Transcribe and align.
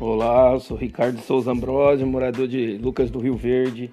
Olá, 0.00 0.58
sou 0.58 0.78
Ricardo 0.78 1.20
Souza 1.20 1.52
Ambrosio, 1.52 2.06
morador 2.06 2.48
de 2.48 2.78
Lucas 2.78 3.10
do 3.10 3.18
Rio 3.18 3.36
Verde. 3.36 3.90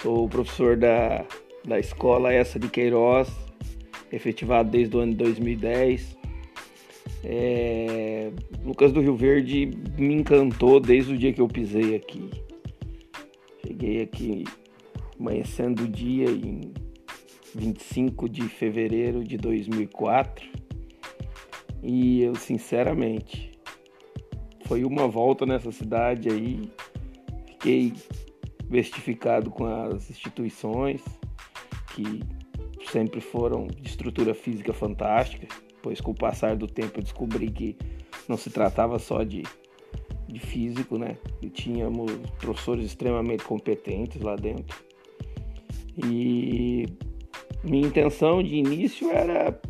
Sou 0.00 0.28
professor 0.28 0.76
da, 0.76 1.26
da 1.66 1.80
escola 1.80 2.32
essa 2.32 2.56
de 2.56 2.68
Queiroz, 2.68 3.28
efetivado 4.12 4.70
desde 4.70 4.96
o 4.96 5.00
ano 5.00 5.10
de 5.10 5.18
2010. 5.18 6.16
É, 7.24 8.30
Lucas 8.64 8.92
do 8.92 9.00
Rio 9.00 9.16
Verde 9.16 9.72
me 9.98 10.14
encantou 10.14 10.78
desde 10.78 11.14
o 11.14 11.18
dia 11.18 11.32
que 11.32 11.40
eu 11.40 11.48
pisei 11.48 11.96
aqui. 11.96 12.30
Cheguei 13.66 14.02
aqui 14.02 14.44
amanhecendo 15.18 15.82
o 15.82 15.88
dia 15.88 16.30
em 16.30 16.72
25 17.56 18.28
de 18.28 18.42
fevereiro 18.42 19.24
de 19.24 19.36
2004 19.36 20.48
e 21.82 22.22
eu 22.22 22.36
sinceramente 22.36 23.51
foi 24.72 24.86
uma 24.86 25.06
volta 25.06 25.44
nessa 25.44 25.70
cidade 25.70 26.30
aí, 26.30 26.62
fiquei 27.46 27.92
bestificado 28.64 29.50
com 29.50 29.66
as 29.66 30.08
instituições 30.08 31.02
que 31.94 32.22
sempre 32.90 33.20
foram 33.20 33.66
de 33.66 33.86
estrutura 33.86 34.32
física 34.32 34.72
fantástica, 34.72 35.46
pois 35.82 36.00
com 36.00 36.12
o 36.12 36.14
passar 36.14 36.56
do 36.56 36.66
tempo 36.66 36.98
eu 36.98 37.02
descobri 37.02 37.50
que 37.50 37.76
não 38.26 38.38
se 38.38 38.48
tratava 38.48 38.98
só 38.98 39.22
de, 39.22 39.42
de 40.26 40.40
físico, 40.40 40.96
né? 40.96 41.18
E 41.42 41.50
tínhamos 41.50 42.10
professores 42.40 42.86
extremamente 42.86 43.44
competentes 43.44 44.22
lá 44.22 44.36
dentro. 44.36 44.82
E 46.02 46.86
minha 47.62 47.88
intenção 47.88 48.42
de 48.42 48.56
início 48.56 49.10
era 49.10 49.60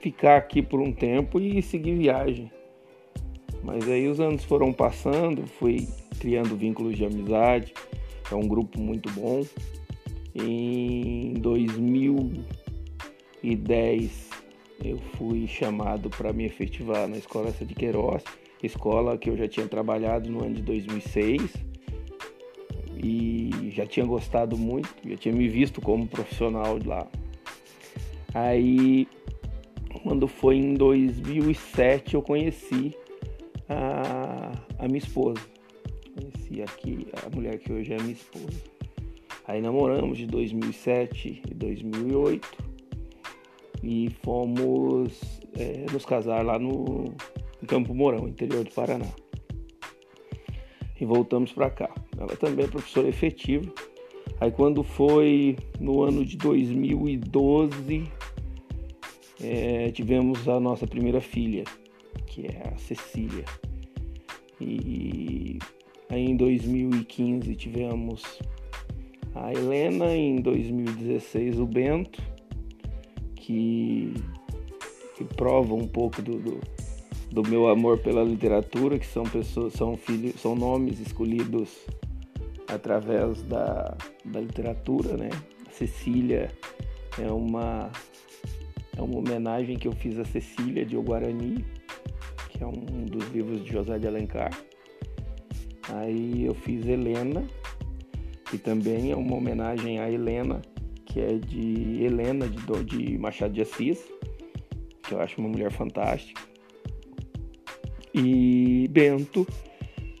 ficar 0.00 0.36
aqui 0.36 0.62
por 0.62 0.80
um 0.80 0.92
tempo 0.92 1.40
e 1.40 1.60
seguir 1.60 1.96
viagem. 1.96 2.61
Mas 3.62 3.86
aí 3.88 4.08
os 4.08 4.20
anos 4.20 4.44
foram 4.44 4.72
passando, 4.72 5.46
fui 5.46 5.86
criando 6.18 6.56
vínculos 6.56 6.96
de 6.96 7.04
amizade. 7.04 7.74
É 8.30 8.34
um 8.34 8.48
grupo 8.48 8.80
muito 8.80 9.10
bom. 9.12 9.44
Em 10.34 11.34
2010 11.34 14.30
eu 14.84 14.98
fui 15.16 15.46
chamado 15.46 16.10
para 16.10 16.32
me 16.32 16.44
efetivar 16.44 17.06
na 17.06 17.16
escola 17.16 17.50
essa 17.50 17.64
de 17.64 17.72
Queiroz, 17.74 18.24
escola 18.62 19.16
que 19.16 19.30
eu 19.30 19.36
já 19.36 19.46
tinha 19.46 19.68
trabalhado 19.68 20.28
no 20.30 20.44
ano 20.44 20.54
de 20.54 20.62
2006 20.62 21.54
e 23.02 23.70
já 23.70 23.86
tinha 23.86 24.06
gostado 24.06 24.56
muito, 24.56 24.88
já 25.04 25.16
tinha 25.16 25.34
me 25.34 25.48
visto 25.48 25.80
como 25.80 26.06
profissional 26.06 26.78
lá. 26.84 27.06
Aí, 28.34 29.06
quando 30.02 30.26
foi 30.26 30.56
em 30.56 30.74
2007, 30.74 32.14
eu 32.14 32.22
conheci 32.22 32.96
a, 33.72 34.52
a 34.78 34.86
minha 34.86 34.98
esposa. 34.98 35.40
Conheci 36.14 36.62
aqui 36.62 37.06
a 37.24 37.34
mulher 37.34 37.58
que 37.58 37.72
hoje 37.72 37.92
é 37.92 37.96
minha 37.96 38.12
esposa. 38.12 38.60
Aí 39.46 39.60
namoramos 39.60 40.18
de 40.18 40.26
2007 40.26 41.42
e 41.50 41.54
2008 41.54 42.48
e 43.82 44.10
fomos 44.22 45.40
é, 45.58 45.86
nos 45.92 46.04
casar 46.04 46.44
lá 46.44 46.58
no 46.58 47.12
Campo 47.66 47.94
Mourão, 47.94 48.28
interior 48.28 48.64
do 48.64 48.70
Paraná. 48.70 49.08
E 51.00 51.04
voltamos 51.04 51.52
para 51.52 51.68
cá. 51.70 51.90
Ela 52.16 52.36
também 52.36 52.64
é 52.64 52.68
professora 52.68 53.08
efetiva. 53.08 53.72
Aí 54.40 54.52
quando 54.52 54.84
foi 54.84 55.56
no 55.80 56.02
ano 56.02 56.24
de 56.24 56.36
2012, 56.36 58.04
é, 59.42 59.90
tivemos 59.90 60.48
a 60.48 60.60
nossa 60.60 60.86
primeira 60.86 61.20
filha, 61.20 61.64
que 62.26 62.46
é 62.46 62.72
a 62.72 62.76
Cecília. 62.76 63.44
E 64.60 65.58
aí 66.08 66.24
em 66.24 66.36
2015 66.36 67.54
tivemos 67.56 68.22
a 69.34 69.52
Helena, 69.52 70.14
em 70.14 70.36
2016 70.36 71.58
o 71.58 71.66
Bento, 71.66 72.22
que, 73.34 74.14
que 75.16 75.24
prova 75.24 75.74
um 75.74 75.86
pouco 75.86 76.20
do, 76.22 76.38
do, 76.38 76.60
do, 77.30 77.42
meu 77.48 77.68
amor 77.68 77.98
pela 77.98 78.22
literatura, 78.22 78.98
que 78.98 79.06
são 79.06 79.24
pessoas, 79.24 79.72
são 79.72 79.96
filhos, 79.96 80.40
são 80.40 80.54
nomes 80.54 81.00
escolhidos 81.00 81.70
através 82.68 83.42
da, 83.42 83.96
da 84.24 84.40
literatura, 84.40 85.16
né? 85.16 85.30
A 85.66 85.70
Cecília 85.70 86.50
é 87.18 87.30
uma 87.32 87.90
é 88.96 89.00
uma 89.00 89.18
homenagem 89.18 89.76
que 89.76 89.88
eu 89.88 89.92
fiz 89.92 90.18
a 90.18 90.24
Cecília 90.24 90.84
de 90.84 90.96
O 90.96 91.02
Guarani, 91.02 91.64
é 92.62 92.66
um 92.66 93.04
dos 93.04 93.28
livros 93.28 93.64
de 93.64 93.72
José 93.72 93.98
de 93.98 94.06
Alencar. 94.06 94.50
Aí 95.88 96.46
eu 96.46 96.54
fiz 96.54 96.86
Helena, 96.86 97.44
que 98.48 98.56
também 98.56 99.10
é 99.10 99.16
uma 99.16 99.36
homenagem 99.36 99.98
a 99.98 100.10
Helena, 100.10 100.62
que 101.04 101.20
é 101.20 101.34
de 101.38 102.04
Helena 102.04 102.46
de, 102.48 102.84
de 102.84 103.18
Machado 103.18 103.52
de 103.52 103.62
Assis, 103.62 104.00
que 105.02 105.14
eu 105.14 105.20
acho 105.20 105.40
uma 105.40 105.48
mulher 105.48 105.72
fantástica. 105.72 106.40
E 108.14 108.86
Bento, 108.90 109.46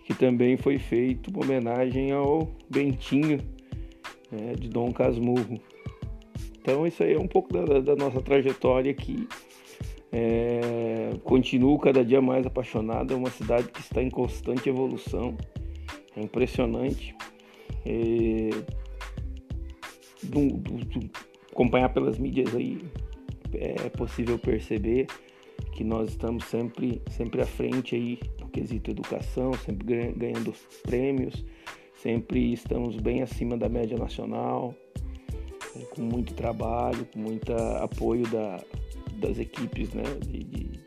que 0.04 0.14
também 0.14 0.56
foi 0.56 0.78
feito 0.78 1.30
uma 1.30 1.44
homenagem 1.44 2.10
ao 2.10 2.50
Bentinho, 2.68 3.38
né, 4.30 4.54
de 4.58 4.68
Dom 4.68 4.92
Casmurro. 4.92 5.60
Então 6.60 6.86
isso 6.86 7.02
aí 7.02 7.14
é 7.14 7.18
um 7.18 7.28
pouco 7.28 7.52
da, 7.52 7.80
da 7.80 7.96
nossa 7.96 8.20
trajetória 8.20 8.90
aqui. 8.90 9.28
É, 10.12 11.10
continuo 11.24 11.78
cada 11.78 12.04
dia 12.04 12.20
mais 12.20 12.46
apaixonado. 12.46 13.14
É 13.14 13.16
uma 13.16 13.30
cidade 13.30 13.68
que 13.68 13.80
está 13.80 14.02
em 14.02 14.10
constante 14.10 14.68
evolução. 14.68 15.36
É 16.14 16.20
impressionante. 16.20 17.14
É, 17.86 18.50
do, 20.22 20.48
do, 20.58 20.84
do, 20.84 21.10
acompanhar 21.50 21.88
pelas 21.88 22.18
mídias 22.18 22.54
aí 22.54 22.80
é 23.54 23.88
possível 23.90 24.38
perceber 24.38 25.06
que 25.72 25.82
nós 25.82 26.10
estamos 26.10 26.44
sempre, 26.44 27.02
sempre 27.10 27.40
à 27.40 27.46
frente 27.46 27.94
aí 27.94 28.18
no 28.40 28.48
quesito 28.48 28.90
educação, 28.90 29.52
sempre 29.54 30.12
ganhando 30.14 30.52
prêmios, 30.82 31.44
sempre 31.94 32.52
estamos 32.52 32.96
bem 32.96 33.22
acima 33.22 33.56
da 33.56 33.68
média 33.68 33.96
nacional 33.96 34.74
com 35.90 36.02
muito 36.02 36.34
trabalho, 36.34 37.06
com 37.12 37.18
muito 37.18 37.52
apoio 37.52 38.26
da, 38.28 38.62
das 39.22 39.38
equipes 39.38 39.94
né, 39.94 40.02
de, 40.26 40.44
de, 40.44 40.80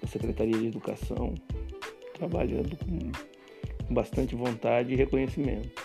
da 0.00 0.06
Secretaria 0.06 0.56
de 0.56 0.66
Educação, 0.66 1.34
trabalhando 2.14 2.76
com, 2.76 3.92
bastante 3.92 4.36
vontade 4.36 4.92
e 4.92 4.96
reconhecimento. 4.96 5.82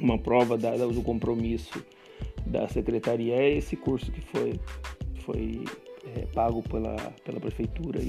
Uma 0.00 0.18
prova 0.18 0.56
dada 0.56 0.86
do 0.88 1.02
compromisso 1.02 1.84
da 2.46 2.66
Secretaria 2.68 3.34
é 3.34 3.56
esse 3.56 3.76
curso 3.76 4.10
que 4.10 4.20
foi, 4.20 4.58
foi 5.24 5.64
é, 6.16 6.26
pago 6.26 6.62
pela, 6.62 6.96
pela 7.24 7.38
Prefeitura 7.38 8.00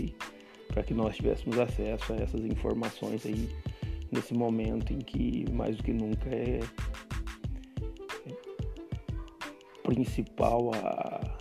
para 0.69 0.83
que 0.83 0.93
nós 0.93 1.15
tivéssemos 1.15 1.59
acesso 1.59 2.13
a 2.13 2.17
essas 2.17 2.41
informações 2.45 3.25
aí 3.25 3.49
nesse 4.11 4.33
momento 4.33 4.93
em 4.93 4.99
que 4.99 5.45
mais 5.51 5.75
do 5.77 5.83
que 5.83 5.91
nunca 5.91 6.29
é 6.29 6.59
principal 9.83 10.71
a, 10.75 11.39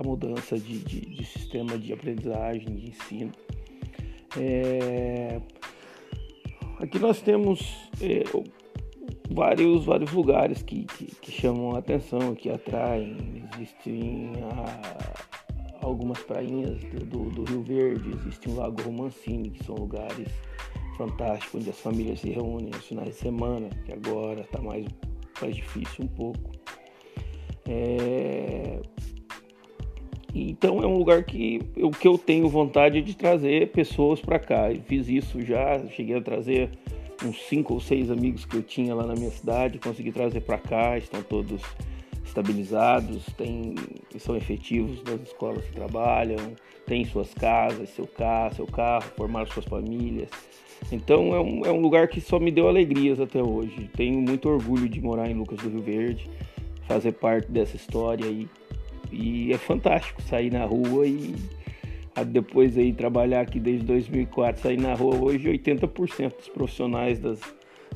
a 0.00 0.02
mudança 0.02 0.58
de, 0.58 0.78
de, 0.78 1.00
de 1.00 1.24
sistema 1.26 1.78
de 1.78 1.92
aprendizagem, 1.92 2.74
de 2.74 2.88
ensino. 2.88 3.32
É, 4.38 5.40
aqui 6.78 6.98
nós 6.98 7.20
temos 7.20 7.60
é, 8.00 8.24
vários, 9.30 9.84
vários 9.84 10.10
lugares 10.12 10.62
que, 10.62 10.84
que, 10.84 11.04
que, 11.04 11.30
chamam 11.30 11.76
a 11.76 11.80
atenção, 11.80 12.34
que 12.34 12.48
atraem. 12.48 13.44
Existem 13.54 14.32
a, 14.52 15.86
algumas 15.86 16.18
prainhas 16.20 16.82
do, 17.06 17.28
do, 17.30 17.44
Rio 17.44 17.62
Verde, 17.62 18.10
existe 18.14 18.48
um 18.48 18.56
Lago 18.56 18.80
Romancini, 18.82 19.50
que 19.50 19.62
são 19.64 19.74
lugares 19.74 20.28
fantásticos, 20.96 21.60
onde 21.60 21.70
as 21.70 21.78
famílias 21.78 22.20
se 22.20 22.30
reúnem 22.30 22.70
nos 22.70 22.86
finais 22.86 23.08
de 23.10 23.14
semana, 23.16 23.68
que 23.84 23.92
agora 23.92 24.40
está 24.40 24.62
mais, 24.62 24.86
mais 25.42 25.56
difícil 25.56 26.04
um 26.04 26.08
pouco. 26.08 26.50
É... 27.68 28.80
Então 30.60 30.82
é 30.82 30.86
um 30.86 30.98
lugar 30.98 31.24
que 31.24 31.58
o 31.78 31.90
que 31.90 32.06
eu 32.06 32.18
tenho 32.18 32.46
vontade 32.46 33.00
de 33.00 33.16
trazer 33.16 33.68
pessoas 33.68 34.20
para 34.20 34.38
cá. 34.38 34.70
Eu 34.70 34.82
fiz 34.82 35.08
isso 35.08 35.40
já, 35.40 35.82
cheguei 35.96 36.14
a 36.14 36.20
trazer 36.20 36.68
uns 37.24 37.40
cinco 37.44 37.72
ou 37.72 37.80
seis 37.80 38.10
amigos 38.10 38.44
que 38.44 38.58
eu 38.58 38.62
tinha 38.62 38.94
lá 38.94 39.06
na 39.06 39.14
minha 39.14 39.30
cidade, 39.30 39.78
consegui 39.78 40.12
trazer 40.12 40.42
para 40.42 40.58
cá, 40.58 40.98
estão 40.98 41.22
todos 41.22 41.62
estabilizados, 42.26 43.24
são 44.18 44.36
efetivos 44.36 45.02
nas 45.02 45.22
escolas 45.22 45.64
que 45.64 45.72
trabalham, 45.72 46.54
têm 46.86 47.06
suas 47.06 47.32
casas, 47.32 47.88
seu 47.88 48.06
carro, 48.06 48.54
seu 48.54 48.66
carro, 48.66 49.10
formaram 49.16 49.50
suas 49.50 49.64
famílias. 49.64 50.28
Então 50.92 51.34
é 51.34 51.40
um, 51.40 51.64
é 51.64 51.72
um 51.72 51.80
lugar 51.80 52.06
que 52.06 52.20
só 52.20 52.38
me 52.38 52.50
deu 52.50 52.68
alegrias 52.68 53.18
até 53.18 53.42
hoje. 53.42 53.88
Tenho 53.96 54.20
muito 54.20 54.46
orgulho 54.46 54.90
de 54.90 55.00
morar 55.00 55.30
em 55.30 55.34
Lucas 55.34 55.58
do 55.60 55.70
Rio 55.70 55.80
Verde 55.80 56.30
fazer 56.86 57.12
parte 57.12 57.50
dessa 57.50 57.76
história 57.76 58.26
aí. 58.26 58.46
E 59.12 59.52
é 59.52 59.58
fantástico 59.58 60.22
sair 60.22 60.52
na 60.52 60.64
rua 60.64 61.06
e 61.06 61.34
depois 62.26 62.76
aí 62.76 62.92
trabalhar 62.92 63.42
aqui 63.42 63.58
desde 63.58 63.86
2004, 63.86 64.62
sair 64.62 64.80
na 64.80 64.94
rua 64.94 65.16
hoje, 65.16 65.48
80% 65.48 66.36
dos 66.36 66.48
profissionais 66.48 67.18
das, 67.18 67.40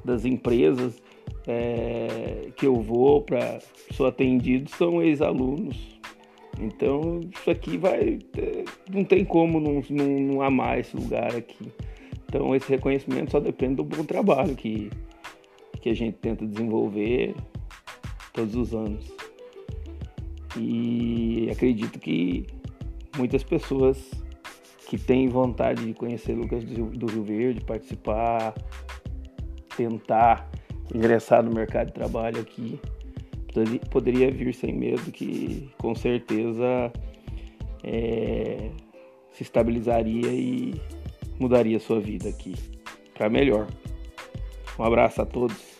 das 0.04 0.24
empresas 0.24 1.02
é, 1.46 2.48
que 2.56 2.66
eu 2.66 2.76
vou 2.76 3.22
para 3.22 3.58
sou 3.92 4.06
atendido 4.06 4.70
são 4.70 5.02
ex-alunos. 5.02 5.94
Então 6.60 7.20
isso 7.34 7.50
aqui 7.50 7.76
vai. 7.76 8.18
É, 8.38 8.64
não 8.90 9.04
tem 9.04 9.24
como 9.24 9.60
não, 9.60 9.82
não, 9.90 10.20
não 10.20 10.42
amar 10.42 10.78
esse 10.78 10.96
lugar 10.96 11.34
aqui. 11.34 11.72
Então 12.28 12.54
esse 12.54 12.68
reconhecimento 12.68 13.32
só 13.32 13.40
depende 13.40 13.76
do 13.76 13.84
bom 13.84 14.04
trabalho 14.04 14.54
que, 14.54 14.90
que 15.80 15.90
a 15.90 15.94
gente 15.94 16.16
tenta 16.16 16.46
desenvolver 16.46 17.34
todos 18.32 18.54
os 18.54 18.74
anos. 18.74 19.23
E 20.56 21.48
acredito 21.50 21.98
que 21.98 22.46
muitas 23.16 23.42
pessoas 23.42 24.10
que 24.88 24.98
têm 24.98 25.28
vontade 25.28 25.84
de 25.84 25.94
conhecer 25.94 26.34
Lucas 26.34 26.62
do 26.64 27.06
Rio 27.06 27.24
Verde, 27.24 27.60
participar, 27.60 28.54
tentar 29.76 30.48
ingressar 30.94 31.42
no 31.42 31.52
mercado 31.52 31.88
de 31.88 31.94
trabalho 31.94 32.40
aqui, 32.40 32.78
poderia 33.90 34.30
vir 34.30 34.54
sem 34.54 34.74
medo, 34.74 35.10
que 35.10 35.70
com 35.78 35.94
certeza 35.94 36.92
é, 37.82 38.70
se 39.32 39.42
estabilizaria 39.42 40.32
e 40.32 40.74
mudaria 41.38 41.78
sua 41.80 42.00
vida 42.00 42.28
aqui 42.28 42.54
para 43.14 43.28
melhor. 43.28 43.66
Um 44.78 44.84
abraço 44.84 45.22
a 45.22 45.26
todos. 45.26 45.73